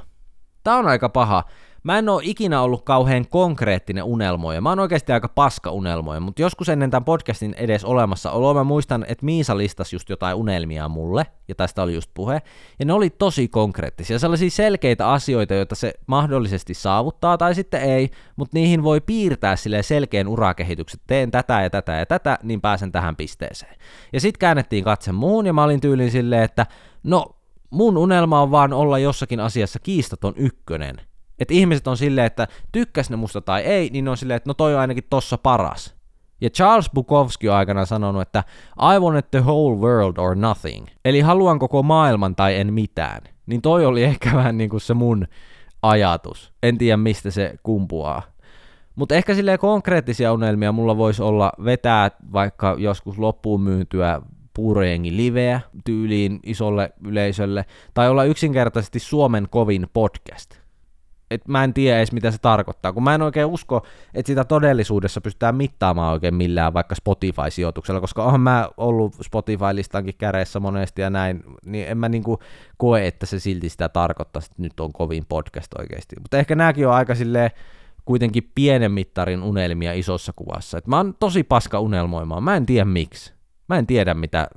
[0.63, 1.43] Tää on aika paha.
[1.83, 4.61] Mä en oo ikinä ollut kauhean konkreettinen unelmoja.
[4.61, 8.63] Mä oon oikeasti aika paska unelmoja, mutta joskus ennen tämän podcastin edes olemassa oloa mä
[8.63, 12.41] muistan, että Miisa listasi just jotain unelmia mulle, ja tästä oli just puhe,
[12.79, 18.09] ja ne oli tosi konkreettisia, sellaisia selkeitä asioita, joita se mahdollisesti saavuttaa tai sitten ei,
[18.35, 22.91] mutta niihin voi piirtää sille selkeän urakehityksen, teen tätä ja tätä ja tätä, niin pääsen
[22.91, 23.75] tähän pisteeseen.
[24.13, 26.65] Ja sitten käännettiin katse muun, ja mä olin tyylin silleen, että
[27.03, 27.25] no
[27.69, 30.95] mun unelma on vaan olla jossakin asiassa kiistaton ykkönen.
[31.39, 34.49] Että ihmiset on silleen, että tykkäs ne musta tai ei, niin ne on silleen, että
[34.49, 35.95] no toi on ainakin tossa paras.
[36.41, 38.43] Ja Charles Bukowski on aikana sanonut, että
[38.95, 40.87] I want the whole world or nothing.
[41.05, 43.21] Eli haluan koko maailman tai en mitään.
[43.45, 45.27] Niin toi oli ehkä vähän niin kuin se mun
[45.81, 46.53] ajatus.
[46.63, 48.21] En tiedä mistä se kumpuaa.
[48.95, 54.21] Mutta ehkä silleen konkreettisia unelmia mulla voisi olla vetää vaikka joskus loppuun myyntyä
[54.53, 60.63] puurojengi liveä tyyliin isolle yleisölle, tai olla yksinkertaisesti Suomen kovin podcast.
[61.31, 64.43] Et mä en tiedä edes mitä se tarkoittaa, kun mä en oikein usko, että sitä
[64.43, 71.09] todellisuudessa pystytään mittaamaan oikein millään vaikka Spotify-sijoituksella, koska onhan mä ollut Spotify-listankin käreissä monesti ja
[71.09, 72.39] näin, niin en mä niinku
[72.77, 76.15] koe, että se silti sitä tarkoittaa, että nyt on kovin podcast oikeasti.
[76.19, 77.51] Mutta ehkä nämäkin on aika silleen
[78.05, 80.77] kuitenkin pienen mittarin unelmia isossa kuvassa.
[80.77, 83.32] Et mä oon tosi paska unelmoimaan, mä en tiedä miksi.
[83.69, 84.47] Mä en tiedä, mitä,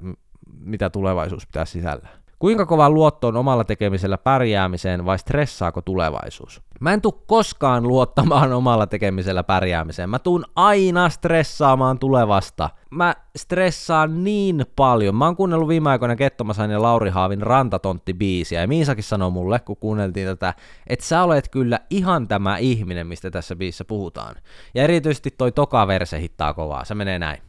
[0.59, 2.09] mitä tulevaisuus pitää sisällä.
[2.38, 6.62] Kuinka kova luotto on omalla tekemisellä pärjäämiseen vai stressaako tulevaisuus?
[6.81, 10.11] Mä en tuu koskaan luottamaan omalla tekemisellä pärjäämiseen.
[10.11, 12.71] Mä tuun aina stressaamaan tulevasta.
[12.90, 15.14] Mä stressaan niin paljon.
[15.14, 19.77] Mä oon kuunnellut viime aikoina Kettomasain ja Lauri Haavin Rantatontti-biisiä, ja Miisakin sanoi mulle, kun
[19.77, 20.55] kuunneltiin tätä,
[20.87, 24.35] että sä olet kyllä ihan tämä ihminen, mistä tässä biisissä puhutaan.
[24.75, 27.42] Ja erityisesti toi toka verse hittaa kovaa, se menee näin.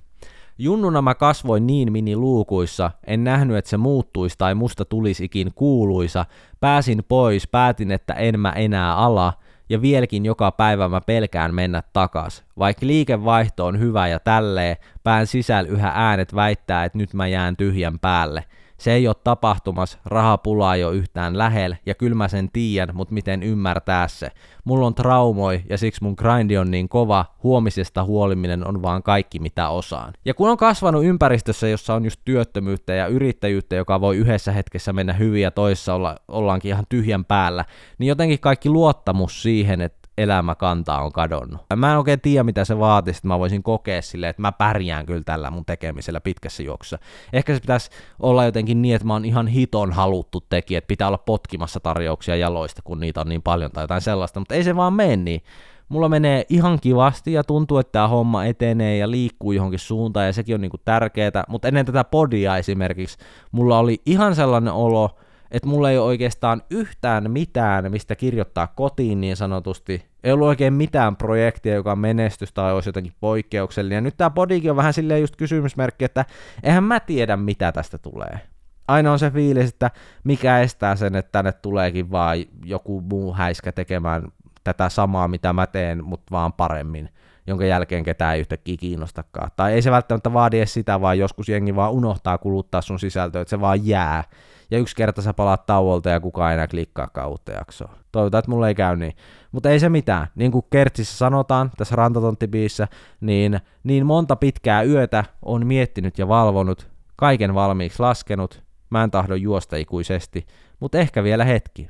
[0.59, 6.25] Junnuna mä kasvoin niin mini-luukuissa, en nähnyt, että se muuttuisi tai musta tulisikin kuuluisa.
[6.59, 9.33] Pääsin pois, päätin, että en mä enää ala,
[9.69, 12.43] ja vieläkin joka päivä mä pelkään mennä takas.
[12.59, 17.57] Vaikka liikevaihto on hyvä ja tälleen, pään sisällä yhä äänet väittää, että nyt mä jään
[17.57, 18.43] tyhjän päälle.
[18.77, 23.13] Se ei ole tapahtumas, rahapulaa ei ole yhtään lähellä, ja kyllä mä sen tiedän, mutta
[23.13, 24.31] miten ymmärtää se.
[24.63, 29.39] Mulla on traumoi, ja siksi mun grindi on niin kova, huomisesta huoliminen on vaan kaikki
[29.39, 30.13] mitä osaan.
[30.25, 34.93] Ja kun on kasvanut ympäristössä, jossa on just työttömyyttä ja yrittäjyyttä, joka voi yhdessä hetkessä
[34.93, 37.65] mennä hyvin ja toisessa olla, ollaankin ihan tyhjän päällä,
[37.97, 41.61] niin jotenkin kaikki luottamus siihen, että elämäkantaa on kadonnut.
[41.75, 45.05] Mä en oikein tiedä, mitä se vaatii, että mä voisin kokea silleen, että mä pärjään
[45.05, 46.99] kyllä tällä mun tekemisellä pitkässä juoksussa.
[47.33, 51.07] Ehkä se pitäisi olla jotenkin niin, että mä oon ihan hiton haluttu tekijä, että pitää
[51.07, 54.75] olla potkimassa tarjouksia jaloista, kun niitä on niin paljon tai jotain sellaista, mutta ei se
[54.75, 55.41] vaan mene niin.
[55.89, 60.33] Mulla menee ihan kivasti ja tuntuu, että tämä homma etenee ja liikkuu johonkin suuntaan ja
[60.33, 63.17] sekin on niinku tärkeää, mutta ennen tätä podia esimerkiksi
[63.51, 65.17] mulla oli ihan sellainen olo,
[65.51, 70.05] että mulla ei ole oikeastaan yhtään mitään, mistä kirjoittaa kotiin niin sanotusti.
[70.23, 74.03] Ei ollut oikein mitään projektia, joka on menestys tai olisi jotenkin poikkeuksellinen.
[74.03, 76.25] Nyt tämä podikin on vähän silleen just kysymysmerkki, että
[76.63, 78.39] eihän mä tiedä, mitä tästä tulee.
[78.87, 79.91] Aina on se fiilis, että
[80.23, 84.23] mikä estää sen, että tänne tuleekin vaan joku muu häiskä tekemään
[84.63, 87.09] tätä samaa, mitä mä teen, mutta vaan paremmin
[87.47, 89.51] jonka jälkeen ketään ei yhtäkkiä kiinnostakaan.
[89.55, 93.41] Tai ei se välttämättä vaadi edes sitä, vaan joskus jengi vaan unohtaa kuluttaa sun sisältöä,
[93.41, 94.23] että se vaan jää
[94.71, 97.93] ja yksi kerta sä palaat tauolta ja kukaan ei enää klikkaakaan uutta jaksoa.
[98.11, 99.13] Toivotaan, että mulle ei käy niin.
[99.51, 100.27] Mutta ei se mitään.
[100.35, 102.87] Niin kuin Kertsissä sanotaan tässä Rantatonttibiissä,
[103.21, 109.35] niin, niin monta pitkää yötä on miettinyt ja valvonut, kaiken valmiiksi laskenut, mä en tahdo
[109.35, 110.45] juosta ikuisesti,
[110.79, 111.87] mutta ehkä vielä hetki.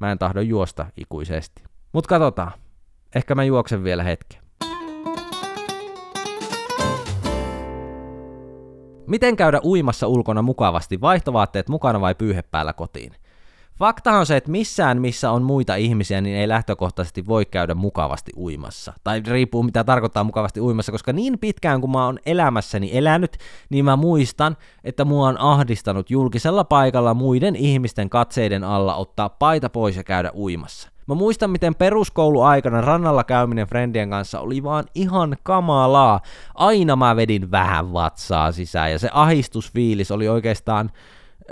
[0.00, 1.62] Mä en tahdo juosta ikuisesti.
[1.92, 2.52] Mut katsotaan.
[3.14, 4.43] Ehkä mä juoksen vielä hetken.
[9.06, 13.12] Miten käydä uimassa ulkona mukavasti, vaihtovaatteet mukana vai pyyhe päällä kotiin?
[13.78, 18.32] Fakta on se, että missään missä on muita ihmisiä, niin ei lähtökohtaisesti voi käydä mukavasti
[18.36, 18.92] uimassa.
[19.04, 23.36] Tai riippuu mitä tarkoittaa mukavasti uimassa, koska niin pitkään kuin mä oon elämässäni elänyt,
[23.70, 29.70] niin mä muistan, että mua on ahdistanut julkisella paikalla muiden ihmisten katseiden alla ottaa paita
[29.70, 30.93] pois ja käydä uimassa.
[31.06, 36.20] Mä muistan, miten peruskouluaikana rannalla käyminen friendien kanssa oli vaan ihan kamalaa.
[36.54, 40.90] Aina mä vedin vähän vatsaa sisään ja se ahistusfiilis oli oikeastaan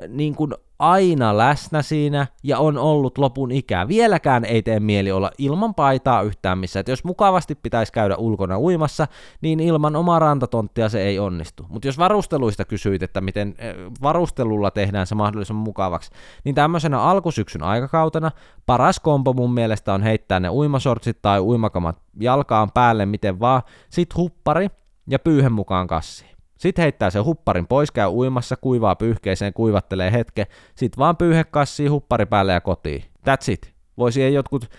[0.03, 3.89] äh, niin kuin aina läsnä siinä ja on ollut lopun ikää.
[3.89, 6.81] Vieläkään ei tee mieli olla ilman paitaa yhtään missä.
[6.81, 9.09] Et jos mukavasti pitäisi käydä ulkona uimassa,
[9.41, 11.67] niin ilman omaa rantatonttia se ei onnistu.
[11.69, 16.11] Mutta jos varusteluista kysyit, että miten eh, varustelulla tehdään se mahdollisimman mukavaksi,
[16.45, 18.31] niin tämmöisenä alkusyksyn aikakautena
[18.67, 24.17] paras kompo mun mielestä on heittää ne uimasortsit tai uimakamat jalkaan päälle miten vaan, sit
[24.17, 24.69] huppari
[25.09, 26.32] ja pyyhen mukaan kassiin.
[26.63, 31.91] Sitten heittää se hupparin pois, käy uimassa, kuivaa pyyhkeeseen, kuivattelee hetke, sit vaan pyyhe kassiin,
[31.91, 33.03] huppari päälle ja kotiin.
[33.03, 33.73] That's it.
[33.99, 34.71] Voisi jotkut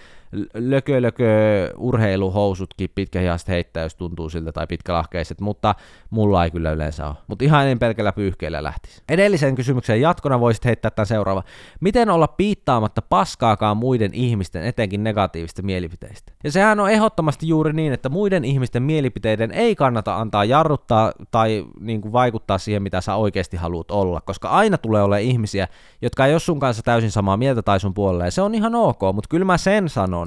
[0.54, 1.24] lökö, lökö
[1.78, 5.76] urheiluhousutkin pitkähiasta heittää, jos tuntuu siltä, tai pitkälahkeiset, mutta
[6.10, 7.15] mulla ei kyllä yleensä ole.
[7.28, 9.02] Mutta ihan en pelkällä pyyhkeellä lähtisi.
[9.10, 11.43] Edellisen kysymyksen jatkona voisit heittää tämän seuraava.
[11.80, 16.32] Miten olla piittaamatta paskaakaan muiden ihmisten, etenkin negatiivista mielipiteistä?
[16.43, 21.65] Ja sehän on ehdottomasti juuri niin, että muiden ihmisten mielipiteiden ei kannata antaa jarruttaa tai
[21.80, 25.67] niin kuin vaikuttaa siihen, mitä sä oikeasti haluat olla, koska aina tulee olemaan ihmisiä,
[26.02, 28.76] jotka ei ole sun kanssa täysin samaa mieltä tai sun puolelle, ja se on ihan
[28.76, 30.23] ok, mutta kyllä mä sen sanon,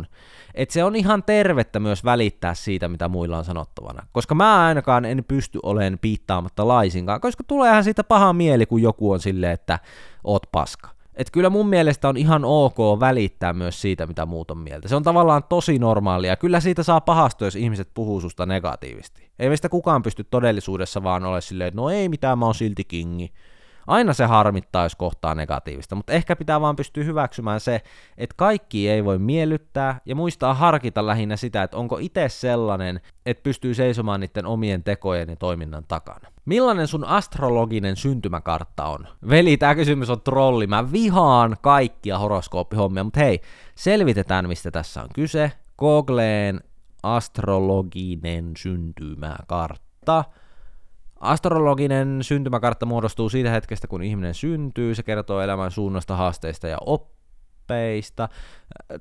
[0.55, 4.07] että se on ihan tervettä myös välittää siitä, mitä muilla on sanottavana.
[4.13, 9.13] Koska mä ainakaan en pysty olemaan piittaamatta laisinkaan, koska tuleehan siitä paha mieli, kun joku
[9.13, 9.79] on silleen, että
[10.25, 10.97] oot paska.
[11.17, 14.89] Et kyllä mun mielestä on ihan ok välittää myös siitä, mitä muut on mieltä.
[14.89, 16.37] Se on tavallaan tosi normaalia.
[16.37, 19.31] Kyllä siitä saa pahastua, jos ihmiset puhuu susta negatiivisesti.
[19.39, 22.85] Ei meistä kukaan pysty todellisuudessa vaan ole silleen, että no ei mitään, mä oon silti
[22.85, 23.33] kingi.
[23.87, 27.83] Aina se harmittaa, jos kohtaa negatiivista, mutta ehkä pitää vaan pystyä hyväksymään se,
[28.19, 33.43] että kaikki ei voi miellyttää ja muistaa harkita lähinnä sitä, että onko itse sellainen, että
[33.43, 36.29] pystyy seisomaan niiden omien tekojen ja toiminnan takana.
[36.45, 39.09] Millainen sun astrologinen syntymäkartta on?
[39.29, 40.67] Veli, tämä kysymys on trolli.
[40.67, 43.41] Mä vihaan kaikkia horoskooppihommia, mutta hei,
[43.75, 45.53] selvitetään mistä tässä on kyse.
[45.79, 46.61] Googleen
[47.03, 50.25] astrologinen syntymäkartta.
[51.21, 54.95] Astrologinen syntymäkartta muodostuu siitä hetkestä, kun ihminen syntyy.
[54.95, 58.29] Se kertoo elämän suunnasta, haasteista ja oppeista.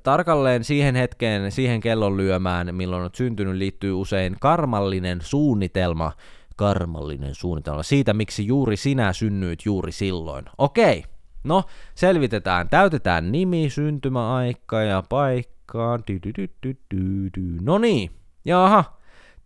[0.02, 6.12] Tarkalleen siihen hetkeen, siihen kellon lyömään, milloin on syntynyt, liittyy usein karmallinen suunnitelma.
[6.56, 10.44] Karmallinen suunnitelma siitä, miksi juuri sinä synnyit juuri silloin.
[10.58, 11.04] Okei,
[11.44, 12.68] no selvitetään.
[12.68, 15.98] Täytetään nimi, syntymäaika ja paikka.
[17.60, 18.10] No niin,
[18.44, 18.95] jaha,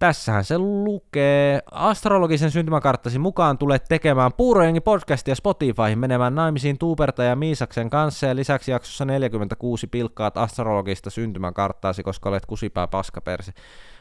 [0.01, 1.61] Tässähän se lukee.
[1.71, 8.37] Astrologisen syntymäkarttasi mukaan tulet tekemään Puurojengi podcastia Spotifyhin menemään naimisiin Tuuperta ja Miisaksen kanssa ja
[8.37, 13.53] lisäksi jaksossa 46 pilkkaat astrologista syntymäkarttaasi, koska olet kusipää paskapersi.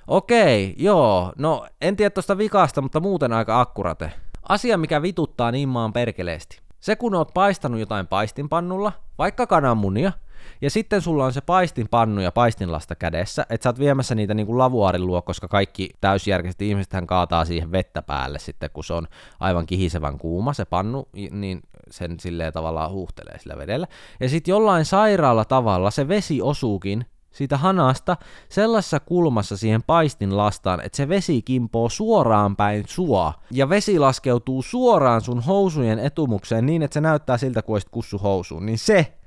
[0.08, 4.12] Okei, joo, no en tiedä tosta vikasta, mutta muuten aika akkurate.
[4.50, 6.60] Asia, mikä vituttaa niin maan perkeleesti.
[6.80, 10.12] Se kun oot paistanut jotain paistinpannulla, vaikka kananmunia,
[10.62, 14.48] ja sitten sulla on se paistinpannu ja paistinlasta kädessä, että sä oot viemässä niitä niin
[14.48, 18.94] kuin lavuaarin luo, koska kaikki täysjärkiset ihmiset hän kaataa siihen vettä päälle sitten, kun se
[18.94, 19.08] on
[19.40, 23.88] aivan kihisevän kuuma se pannu, niin sen silleen tavallaan huuhtelee sillä vedellä.
[24.20, 28.18] Ja sitten jollain sairaalla tavalla se vesi osuukin siitä hanasta
[28.50, 34.62] sellaisessa kulmassa siihen paistin lastaan, että se vesi kimpoo suoraan päin sua, ja vesi laskeutuu
[34.62, 39.19] suoraan sun housujen etumukseen niin, että se näyttää siltä, kuin olisit kussu housuun, niin se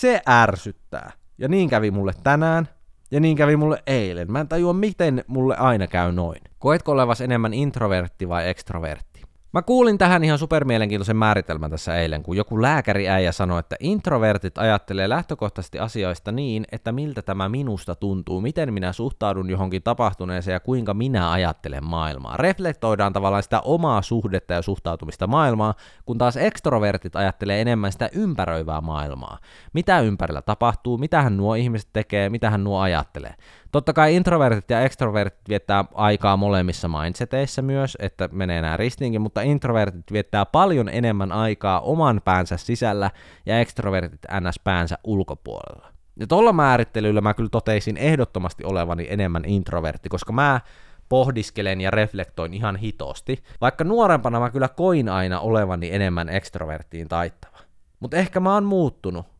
[0.00, 1.12] se ärsyttää.
[1.38, 2.68] Ja niin kävi mulle tänään,
[3.10, 4.32] ja niin kävi mulle eilen.
[4.32, 6.40] Mä en tajua, miten mulle aina käy noin.
[6.58, 9.13] Koetko olevas enemmän introvertti vai extrovertti?
[9.54, 15.08] Mä kuulin tähän ihan supermielenkiintoisen määritelmän tässä eilen, kun joku lääkäriäijä sanoi, että introvertit ajattelee
[15.08, 20.94] lähtökohtaisesti asioista niin, että miltä tämä minusta tuntuu, miten minä suhtaudun johonkin tapahtuneeseen ja kuinka
[20.94, 22.36] minä ajattelen maailmaa.
[22.36, 28.80] Reflektoidaan tavallaan sitä omaa suhdetta ja suhtautumista maailmaa, kun taas extrovertit ajattelee enemmän sitä ympäröivää
[28.80, 29.38] maailmaa.
[29.72, 33.34] Mitä ympärillä tapahtuu, mitä hän nuo ihmiset tekee, mitä hän nuo ajattelee.
[33.74, 39.42] Totta kai introvertit ja extrovertit viettää aikaa molemmissa mindseteissä myös, että menee nämä ristiinkin, mutta
[39.42, 43.10] introvertit viettää paljon enemmän aikaa oman päänsä sisällä
[43.46, 44.60] ja extrovertit ns.
[44.64, 45.92] päänsä ulkopuolella.
[46.20, 50.60] Ja tuolla määrittelyllä mä kyllä toteisin ehdottomasti olevani enemmän introvertti, koska mä
[51.08, 57.58] pohdiskelen ja reflektoin ihan hitosti, vaikka nuorempana mä kyllä koin aina olevani enemmän extroverttiin taittava.
[58.00, 59.33] Mutta ehkä mä oon muuttunut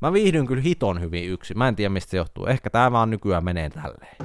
[0.00, 1.54] Mä viihdyn kyllä hiton hyvin yksi.
[1.54, 2.46] Mä en tiedä mistä se johtuu.
[2.46, 4.16] Ehkä tää vaan nykyään menee tälleen.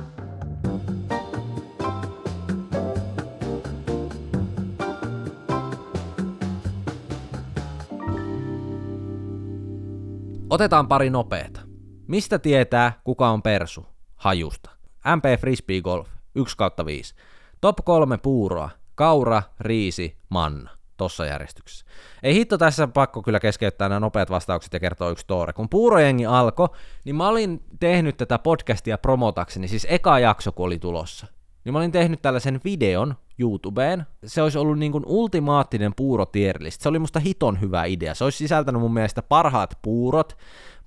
[10.49, 11.61] Otetaan pari nopeeta.
[12.07, 13.85] Mistä tietää, kuka on persu?
[14.15, 14.69] Hajusta.
[15.15, 17.15] MP Frisbee Golf 1 kautta 5.
[17.61, 18.69] Top 3 puuroa.
[18.95, 20.80] Kaura, riisi, manna.
[21.01, 21.85] Tossa järjestyksessä.
[22.23, 25.53] Ei hitto tässä pakko kyllä keskeyttää nämä nopeat vastaukset ja kertoa yksi toore.
[25.53, 26.69] Kun puurojengi alkoi,
[27.05, 31.27] niin mä olin tehnyt tätä podcastia promotakseni, siis eka jakso kun oli tulossa.
[31.65, 34.05] Niin mä olin tehnyt tällaisen videon YouTubeen.
[34.25, 36.25] Se olisi ollut niin kuin ultimaattinen puuro
[36.69, 38.15] Se oli musta hiton hyvä idea.
[38.15, 40.37] Se olisi sisältänyt mun mielestä parhaat puurot,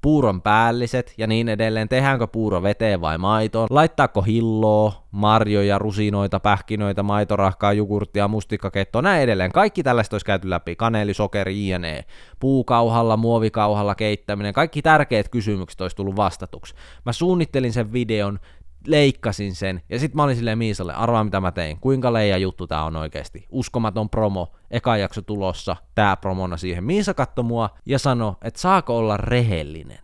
[0.04, 7.02] puuron päälliset ja niin edelleen, tehdäänkö puuro veteen vai maitoon, laittaako hilloa, marjoja, rusinoita, pähkinöitä,
[7.02, 9.52] maitorahkaa, jogurttia, mustikkakettoa, näin edelleen.
[9.52, 12.04] Kaikki tällaista olisi käyty läpi, kaneli, sokeri, jne.
[12.40, 16.74] Puukauhalla, muovikauhalla keittäminen, kaikki tärkeät kysymykset olisi tullut vastatuksi.
[17.06, 18.38] Mä suunnittelin sen videon,
[18.86, 22.66] leikkasin sen, ja sitten mä olin silleen Miisalle, arvaa mitä mä tein, kuinka leija juttu
[22.66, 23.46] tää on oikeasti.
[23.50, 26.84] Uskomaton promo, eka jakso tulossa, tää promona siihen.
[26.84, 29.98] Miisa katsoi mua ja sanoi, että saako olla rehellinen.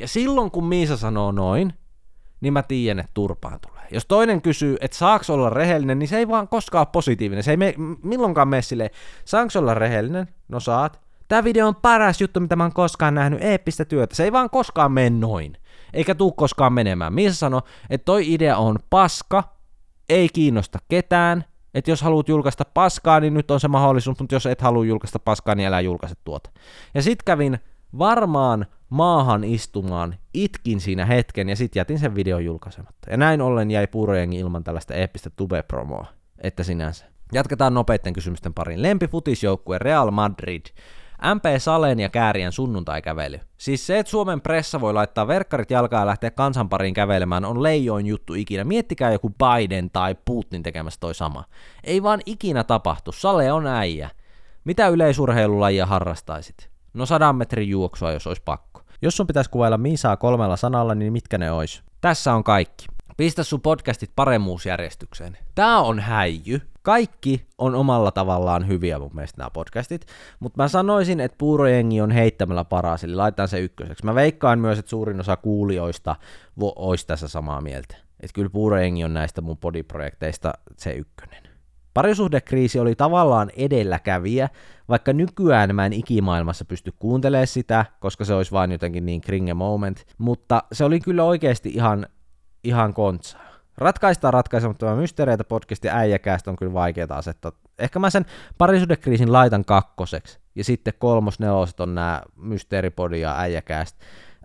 [0.00, 1.72] Ja silloin kun Miisa sanoo noin,
[2.40, 3.86] niin mä tiedän, että turpaan tulee.
[3.90, 7.42] Jos toinen kysyy, että saako olla rehellinen, niin se ei vaan koskaan ole positiivinen.
[7.42, 8.90] Se ei me, milloinkaan mene silleen,
[9.24, 10.28] saanko olla rehellinen?
[10.48, 11.00] No saat.
[11.28, 14.14] Tämä video on paras juttu, mitä mä oon koskaan nähnyt, eeppistä työtä.
[14.16, 15.56] Se ei vaan koskaan mene noin
[15.92, 17.14] eikä tuu koskaan menemään.
[17.14, 19.44] Missä sano, että toi idea on paska,
[20.08, 24.46] ei kiinnosta ketään, että jos haluat julkaista paskaa, niin nyt on se mahdollisuus, mutta jos
[24.46, 26.50] et halua julkaista paskaa, niin älä julkaise tuota.
[26.94, 27.58] Ja sit kävin
[27.98, 33.10] varmaan maahan istumaan, itkin siinä hetken ja sitten jätin sen videon julkaisematta.
[33.10, 36.06] Ja näin ollen jäi puurojengi ilman tällaista eeppistä tube-promoa,
[36.38, 37.06] että sinänsä.
[37.32, 38.82] Jatketaan nopeiden kysymysten pariin.
[38.82, 40.62] Lempifutisjoukkue Real Madrid
[41.34, 43.40] MP Salen ja Käärien sunnuntaikävely.
[43.58, 48.06] Siis se, että Suomen pressa voi laittaa verkkarit jalkaan ja lähteä kansanpariin kävelemään, on leijoin
[48.06, 48.64] juttu ikinä.
[48.64, 51.44] Miettikää joku Biden tai Putin tekemässä toi sama.
[51.84, 53.12] Ei vaan ikinä tapahtu.
[53.12, 54.10] Sale on äijä.
[54.64, 56.70] Mitä yleisurheilulajia harrastaisit?
[56.94, 58.80] No sadan metrin juoksua, jos olisi pakko.
[59.02, 61.82] Jos sun pitäisi kuvailla Miisaa kolmella sanalla, niin mitkä ne olisi?
[62.00, 62.86] Tässä on kaikki.
[63.18, 65.38] Pistä sun podcastit paremmuusjärjestykseen.
[65.54, 66.60] Tää on häijy.
[66.82, 70.06] Kaikki on omalla tavallaan hyviä mun mielestä nämä podcastit,
[70.40, 74.04] mutta mä sanoisin, että puurojengi on heittämällä paras, eli laitetaan se ykköseksi.
[74.04, 76.16] Mä veikkaan myös, että suurin osa kuulijoista
[76.60, 77.96] vo- olisi tässä samaa mieltä.
[78.20, 81.42] Että kyllä puurojengi on näistä mun podiprojekteista se ykkönen.
[81.94, 84.48] Parisuhdekriisi oli tavallaan edelläkävijä,
[84.88, 89.54] vaikka nykyään mä en ikimaailmassa pysty kuuntelemaan sitä, koska se olisi vain jotenkin niin kringe
[89.54, 92.06] moment, mutta se oli kyllä oikeasti ihan
[92.64, 93.48] ihan kontsaa.
[93.78, 97.52] Ratkaistaan ratkaisemattomia mysteereitä podcasti äijäkäästä on kyllä vaikeaa asettaa.
[97.78, 98.26] Ehkä mä sen
[98.58, 103.98] parisuudekriisin laitan kakkoseksi, ja sitten kolmos neloset on nämä mysteeripodi ja äijäkäästä.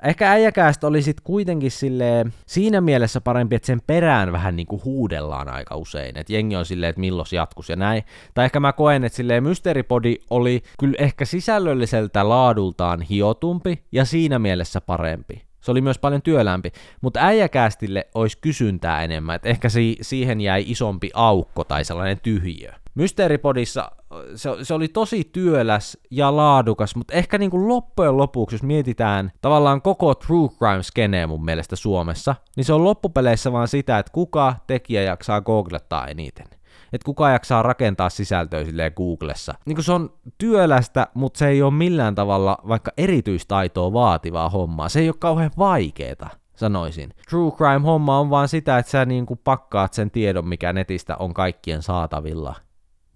[0.03, 5.49] Ehkä äijäkäästä oli sitten kuitenkin sille siinä mielessä parempi, että sen perään vähän niinku huudellaan
[5.49, 6.17] aika usein.
[6.17, 8.03] Että jengi on silleen, että milloin jatkus ja näin.
[8.33, 14.39] Tai ehkä mä koen, että silleen Mysteeripodi oli kyllä ehkä sisällölliseltä laadultaan hiotumpi ja siinä
[14.39, 15.41] mielessä parempi.
[15.63, 16.71] Se oli myös paljon työlämpi,
[17.01, 22.71] mutta äijäkäästille olisi kysyntää enemmän, että ehkä si- siihen jäi isompi aukko tai sellainen tyhjiö.
[22.95, 23.91] Mysteeripodissa
[24.35, 29.31] se, se oli tosi työläs ja laadukas, mutta ehkä niin kuin loppujen lopuksi, jos mietitään
[29.41, 34.11] tavallaan koko true crime skeneen mun mielestä Suomessa, niin se on loppupeleissä vaan sitä, että
[34.11, 36.47] kuka tekijä jaksaa googlettaa eniten
[36.93, 39.53] että kuka jaksaa rakentaa sisältöä silleen Googlessa.
[39.65, 44.89] Niin kuin se on työlästä, mutta se ei ole millään tavalla vaikka erityistaitoa vaativaa hommaa.
[44.89, 47.13] Se ei ole kauhean vaikeeta sanoisin.
[47.29, 51.33] True crime-homma on vaan sitä, että sä niin kuin pakkaat sen tiedon, mikä netistä on
[51.33, 52.55] kaikkien saatavilla,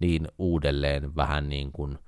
[0.00, 1.98] niin uudelleen vähän niin kuin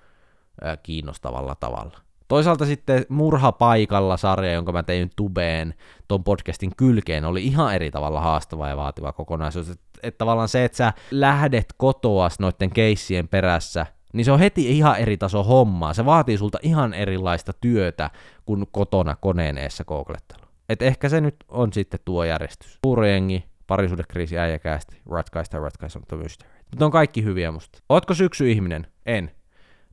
[0.67, 1.99] äh, kiinnostavalla tavalla.
[2.29, 5.75] Toisaalta sitten Murha paikalla sarja, jonka mä tein tubeen
[6.09, 9.79] ton podcastin kylkeen, oli ihan eri tavalla haastava ja vaativa kokonaisuus.
[10.03, 14.79] Että et tavallaan se, että sä lähdet kotoas noiden keissien perässä, niin se on heti
[14.79, 15.95] ihan eri taso hommaa.
[15.95, 18.11] Se vaatii sulta ihan erilaista työtä
[18.47, 20.41] kuin kotona koneen eessä googlettelu.
[20.69, 22.79] Et ehkä se nyt on sitten tuo järjestys.
[22.83, 26.55] Puurojengi, parisuudekriisi, äijäkäästi, ratkaista ratkaisematta mysteeri.
[26.71, 27.79] Mutta on kaikki hyviä musta.
[27.89, 28.87] Ootko syksy ihminen?
[29.07, 29.31] En.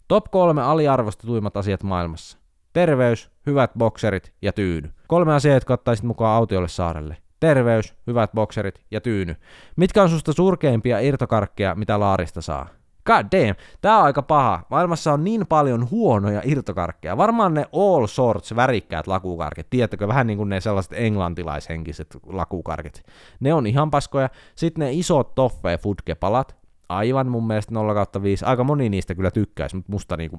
[0.08, 2.38] Top kolme aliarvostetuimmat asiat maailmassa.
[2.74, 4.92] Terveys, hyvät bokserit ja tyyny.
[5.08, 7.18] Kolme asiaa, jotka ottaisit mukaan autiolle saarelle.
[7.40, 9.36] Terveys, hyvät bokserit ja tyyny.
[9.76, 12.68] Mitkä on susta surkeimpia irtokarkkeja, mitä laarista saa?
[13.06, 14.64] God damn, tää on aika paha.
[14.70, 17.18] Maailmassa on niin paljon huonoja irtokarkkeja.
[17.18, 23.04] Varmaan ne all sorts värikkäät lakukarkit, tiedättekö, vähän niin kuin ne sellaiset englantilaishenkiset lakukarkit.
[23.40, 24.30] Ne on ihan paskoja.
[24.56, 26.56] Sitten ne isot toffee fudgepalat,
[26.90, 28.46] aivan mun mielestä 0 kautta 5.
[28.46, 30.38] Aika moni niistä kyllä tykkäisi, mutta musta niinku...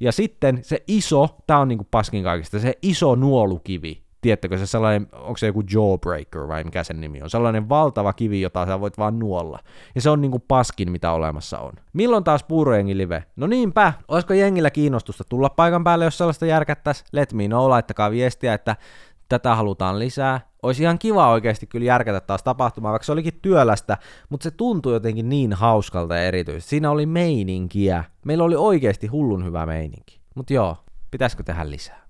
[0.00, 4.01] Ja sitten se iso, tää on niinku paskin kaikista, se iso nuolukivi.
[4.22, 7.30] Tiedättekö se sellainen, onko se joku jawbreaker vai mikä sen nimi on?
[7.30, 9.58] Sellainen valtava kivi, jota sä voit vaan nuolla.
[9.94, 11.72] Ja se on niinku paskin, mitä olemassa on.
[11.92, 13.24] Milloin taas puurojengi live?
[13.36, 17.04] No niinpä, olisiko jengillä kiinnostusta tulla paikan päälle, jos sellaista järkättäisi?
[17.12, 18.76] Let me know, laittakaa viestiä, että
[19.28, 20.40] tätä halutaan lisää.
[20.62, 23.98] Olisi ihan kiva oikeasti kyllä järkätä taas tapahtumaa, vaikka se olikin työlästä,
[24.28, 26.70] mutta se tuntui jotenkin niin hauskalta ja erityisesti.
[26.70, 28.04] Siinä oli meininkiä.
[28.24, 30.20] Meillä oli oikeasti hullun hyvä meininki.
[30.34, 30.76] Mutta joo,
[31.10, 32.02] pitäisikö tehdä lisää?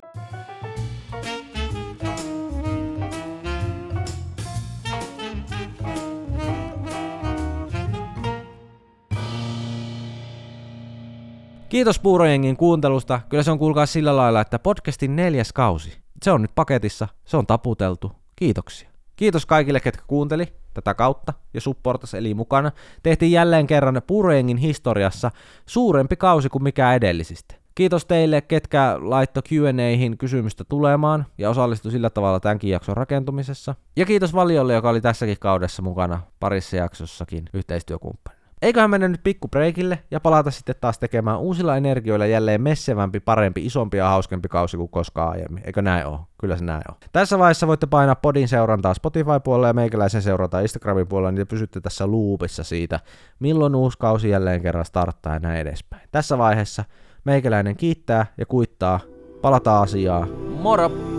[11.73, 13.21] Kiitos Puurojengin kuuntelusta.
[13.29, 15.99] Kyllä se on kuulkaa sillä lailla, että podcastin neljäs kausi.
[16.23, 18.13] Se on nyt paketissa, se on taputeltu.
[18.37, 18.91] Kiitoksia.
[19.17, 22.73] Kiitos kaikille, ketkä kuunteli tätä kautta ja supportas eli mukana.
[23.03, 25.31] Tehtiin jälleen kerran Puurojengin historiassa
[25.67, 27.55] suurempi kausi kuin mikä edellisistä.
[27.75, 33.75] Kiitos teille, ketkä laitto Q&Ahin kysymystä tulemaan ja osallistui sillä tavalla tämänkin jakson rakentumisessa.
[33.97, 38.42] Ja kiitos Valiolle, joka oli tässäkin kaudessa mukana parissa jaksossakin yhteistyökumppani.
[38.63, 43.67] Eiköhän mennä nyt pikku breikille ja palata sitten taas tekemään uusilla energioilla jälleen messevämpi, parempi,
[43.67, 45.63] isompi ja hauskempi kausi kuin koskaan aiemmin.
[45.67, 46.19] Eikö näin ole?
[46.41, 46.95] Kyllä se näin on.
[47.13, 51.81] Tässä vaiheessa voitte painaa podin seurantaa Spotify-puolella ja meikäläisen seurata Instagramin puolella, niin te pysytte
[51.81, 53.01] tässä loopissa siitä,
[53.39, 56.03] milloin uusi kausi jälleen kerran starttaa ja näin edespäin.
[56.13, 56.85] Tässä vaiheessa
[57.25, 59.01] meikäläinen kiittää ja kuittaa.
[59.41, 60.29] Palataan asiaan.
[60.61, 61.12] Moro!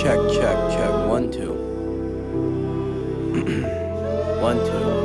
[0.00, 1.08] Check, check, check.
[1.10, 1.52] One, two.
[4.40, 4.99] One, two.